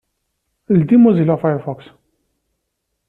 Ldi 0.77 0.97
Mozilla 1.03 1.37
Firefox. 1.43 1.87